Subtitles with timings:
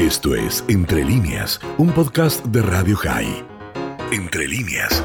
[0.00, 3.44] Esto es Entre líneas, un podcast de Radio High.
[4.10, 5.04] Entre líneas.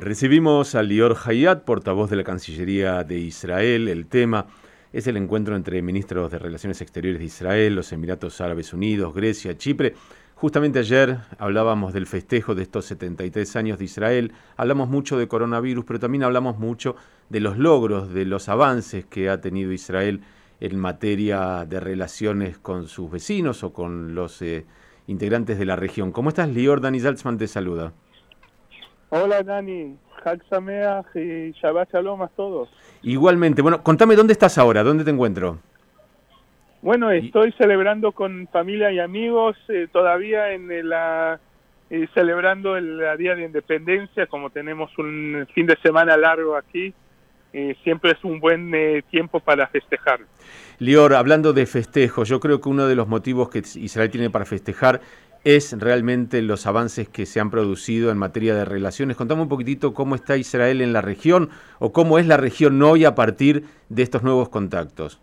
[0.00, 3.86] Recibimos a Lior Hayat, portavoz de la Cancillería de Israel.
[3.86, 4.48] El tema
[4.92, 9.56] es el encuentro entre ministros de Relaciones Exteriores de Israel, los Emiratos Árabes Unidos, Grecia,
[9.56, 9.94] Chipre.
[10.34, 15.84] Justamente ayer hablábamos del festejo de estos 73 años de Israel, hablamos mucho de coronavirus,
[15.84, 16.96] pero también hablamos mucho
[17.28, 20.22] de los logros, de los avances que ha tenido Israel
[20.60, 24.66] en materia de relaciones con sus vecinos o con los eh,
[25.06, 26.12] integrantes de la región.
[26.12, 26.80] ¿Cómo estás, Lior?
[26.80, 27.92] Dani Salzman te saluda.
[29.10, 29.96] Hola, Dani.
[30.24, 30.42] Hag
[31.14, 32.68] y Shabbat Shalom a todos.
[33.02, 33.62] Igualmente.
[33.62, 35.58] Bueno, contame dónde estás ahora, dónde te encuentro.
[36.82, 41.40] Bueno, estoy celebrando con familia y amigos eh, todavía en la
[41.90, 46.94] eh, celebrando el Día de Independencia, como tenemos un fin de semana largo aquí,
[47.52, 48.72] eh, siempre es un buen
[49.10, 50.20] tiempo para festejar.
[50.78, 54.44] Lior, hablando de festejos, yo creo que uno de los motivos que Israel tiene para
[54.44, 55.00] festejar
[55.44, 59.16] es realmente los avances que se han producido en materia de relaciones.
[59.16, 63.04] Contame un poquitito cómo está Israel en la región o cómo es la región hoy
[63.04, 65.20] a partir de estos nuevos contactos.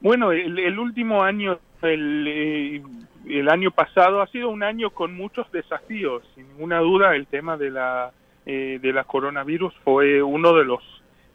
[0.00, 2.80] Bueno, el, último año, eh,
[3.26, 6.22] el, año pasado ha sido un año con muchos desafíos.
[6.34, 8.12] Sin ninguna duda, el tema de la
[8.48, 10.82] eh, de la coronavirus fue uno de los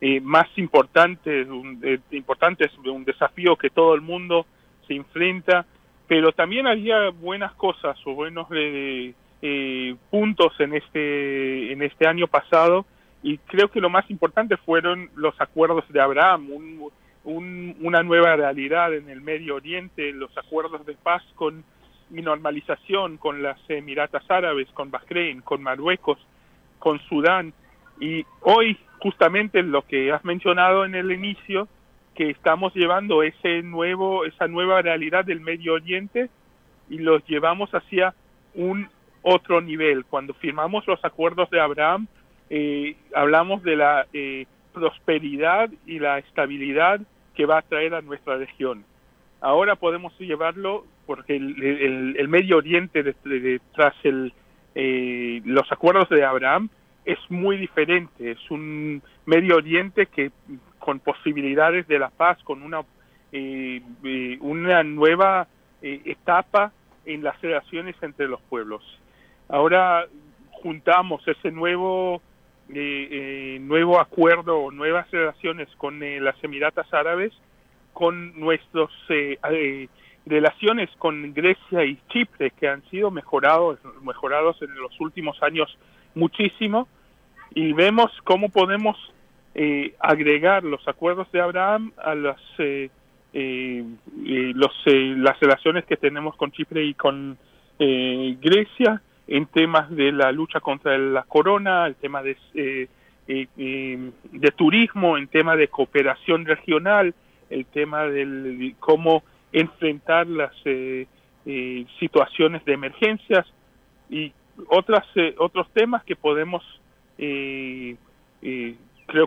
[0.01, 1.79] eh, más importantes, un,
[2.11, 4.45] importantes, un desafío que todo el mundo
[4.87, 5.65] se enfrenta.
[6.07, 8.47] Pero también había buenas cosas o buenos
[10.09, 12.85] puntos en este en este año pasado
[13.23, 16.49] y creo que lo más importante fueron los acuerdos de Abraham,
[17.23, 21.63] un, una nueva realidad en el Medio Oriente, los acuerdos de paz con
[22.11, 26.19] y normalización con las Emiratas Árabes, con Bahrein, con Marruecos,
[26.83, 27.53] con Sudán.
[28.01, 31.69] Y hoy, justamente lo que has mencionado en el inicio,
[32.13, 36.29] que estamos llevando ese nuevo, esa nueva realidad del Medio Oriente
[36.89, 38.13] y los llevamos hacia
[38.53, 38.89] un
[39.21, 40.03] otro nivel.
[40.03, 42.07] Cuando firmamos los acuerdos de Abraham,
[42.49, 46.99] eh, hablamos de la eh, prosperidad y la estabilidad
[47.33, 48.83] que va a traer a nuestra región.
[49.39, 53.15] Ahora podemos llevarlo porque el, Medio Oriente
[53.73, 54.33] tras el,
[54.75, 56.69] eh, los acuerdos de Abraham
[57.05, 60.31] es muy diferente, es un Medio Oriente que
[60.79, 62.81] con posibilidades de la paz, con una,
[63.31, 65.47] eh, eh, una nueva
[65.81, 66.71] etapa
[67.05, 68.81] en las relaciones entre los pueblos.
[69.49, 70.07] Ahora
[70.51, 72.21] juntamos ese nuevo
[72.69, 77.33] eh, nuevo acuerdo o nuevas relaciones con eh, las Emiratas Árabes,
[77.93, 79.87] con nuestras eh, eh,
[80.25, 85.77] relaciones con Grecia y Chipre, que han sido mejorados, mejorados en los últimos años
[86.15, 86.87] muchísimo,
[87.53, 88.97] y vemos cómo podemos
[89.99, 92.41] agregar los acuerdos de Abraham a las,
[93.33, 97.37] los, las relaciones que tenemos con Chipre y con
[97.77, 102.87] Grecia, en temas de la lucha contra la corona, el tema de, eh,
[103.27, 107.13] eh, eh, de turismo, en tema de cooperación regional,
[107.49, 109.23] el tema de cómo
[109.53, 110.51] enfrentar las
[111.99, 113.45] situaciones de emergencias
[114.09, 114.33] y
[114.67, 115.05] otras
[115.37, 116.63] otros temas que podemos
[117.17, 117.97] creo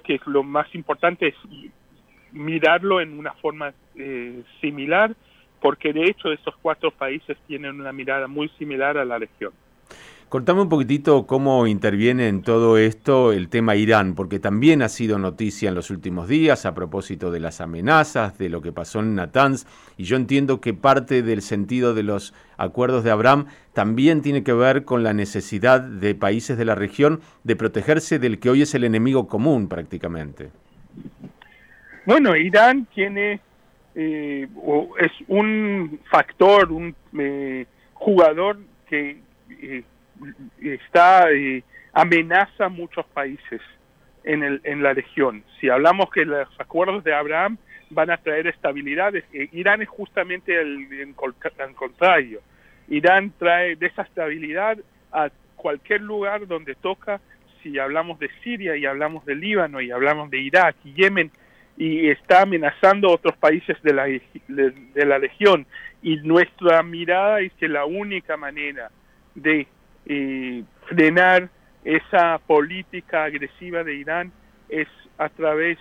[0.01, 1.35] que lo más importante es
[2.33, 3.73] mirarlo en una forma
[4.61, 5.15] similar
[5.61, 9.53] porque de hecho estos cuatro países tienen una mirada muy similar a la región.
[10.29, 15.21] Contame un poquitito cómo interviene en todo esto el tema Irán, porque también ha sido
[15.21, 19.15] noticia en los últimos días a propósito de las amenazas, de lo que pasó en
[19.15, 19.67] Natanz,
[19.97, 24.53] y yo entiendo que parte del sentido de los acuerdos de Abraham también tiene que
[24.53, 28.75] ver con la necesidad de países de la región de protegerse del que hoy es
[28.75, 30.51] el enemigo común prácticamente.
[32.05, 33.39] Bueno, Irán tiene,
[33.95, 34.49] eh,
[34.99, 37.65] es un factor, un eh,
[37.95, 38.59] jugador
[38.89, 39.21] que...
[39.63, 39.85] Eh,
[40.60, 41.62] está eh,
[41.93, 43.60] amenaza muchos países
[44.25, 45.44] en, el, en la región.
[45.60, 47.59] Si hablamos que los acuerdos de Abraham
[47.91, 51.15] van a traer estabilidad, eh, Irán es justamente el,
[51.75, 52.41] contrario.
[52.89, 54.78] Irán trae desestabilidad
[55.13, 57.21] a cualquier lugar donde toca,
[57.62, 61.30] si hablamos de Siria y hablamos de Líbano y hablamos de Irak y Yemen,
[61.78, 65.66] y está amenazando a otros países de la, de la región.
[66.03, 68.91] Y nuestra mirada es que la única manera
[69.34, 69.66] de
[70.07, 71.49] y frenar
[71.85, 74.33] esa política agresiva de Irán
[74.69, 74.89] es
[75.19, 75.79] a través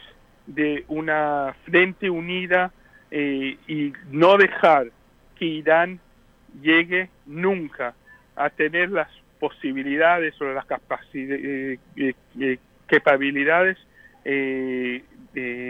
[0.48, 2.72] de una frente unida
[3.12, 4.88] eh, y no dejar
[5.38, 6.00] que Irán
[6.62, 7.94] llegue nunca
[8.36, 12.57] a tener las posibilidades o las capacidades, eh, eh,
[12.88, 13.77] capacidades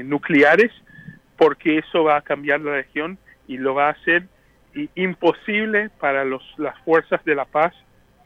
[0.06, 0.72] nucleares,
[1.38, 3.18] porque eso va a cambiar la región
[3.48, 4.28] y lo va a hacer
[4.96, 7.74] imposible para los, las fuerzas de la paz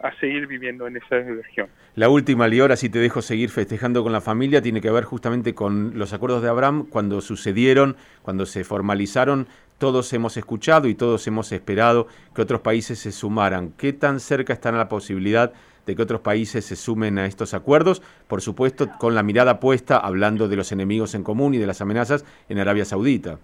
[0.01, 1.67] a seguir viviendo en esa región.
[1.95, 5.53] La última, Lior, así te dejo seguir festejando con la familia, tiene que ver justamente
[5.53, 9.47] con los acuerdos de Abraham, cuando sucedieron, cuando se formalizaron,
[9.77, 13.71] todos hemos escuchado y todos hemos esperado que otros países se sumaran.
[13.77, 15.53] ¿Qué tan cerca están a la posibilidad
[15.85, 18.01] de que otros países se sumen a estos acuerdos?
[18.27, 21.81] Por supuesto, con la mirada puesta, hablando de los enemigos en común y de las
[21.81, 23.39] amenazas en Arabia Saudita.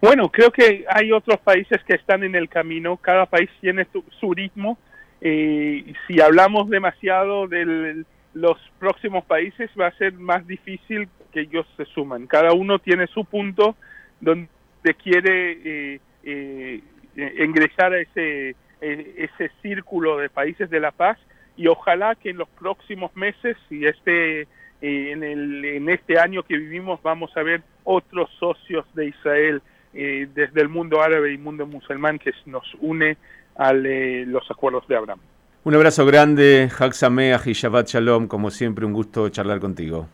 [0.00, 3.86] Bueno, creo que hay otros países que están en el camino, cada país tiene
[4.20, 4.78] su ritmo
[5.26, 8.04] eh, si hablamos demasiado de
[8.34, 12.26] los próximos países, va a ser más difícil que ellos se suman.
[12.26, 13.74] Cada uno tiene su punto
[14.20, 14.48] donde
[15.02, 16.82] quiere eh, eh,
[17.42, 21.18] ingresar a ese, ese círculo de países de la paz
[21.56, 24.46] y ojalá que en los próximos meses y este
[24.82, 29.62] en, el, en este año que vivimos vamos a ver otros socios de Israel
[29.92, 33.16] desde el mundo árabe y mundo musulmán que nos une
[33.56, 35.20] a los acuerdos de Abraham.
[35.64, 40.06] Un abrazo grande, Sameach y Shabbat Shalom, como siempre un gusto charlar contigo.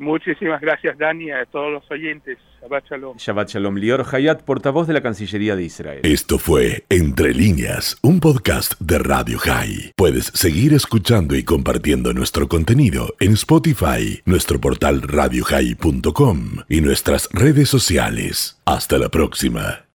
[0.00, 2.38] Muchísimas gracias Dani, a todos los oyentes.
[2.60, 3.16] Shabbat Shalom.
[3.18, 3.76] Shabbat Shalom.
[3.76, 6.00] Lior Hayat, portavoz de la Cancillería de Israel.
[6.02, 9.92] Esto fue Entre líneas, un podcast de Radio High.
[9.96, 17.68] Puedes seguir escuchando y compartiendo nuestro contenido en Spotify, nuestro portal radiohigh.com y nuestras redes
[17.68, 18.60] sociales.
[18.64, 19.84] Hasta la próxima.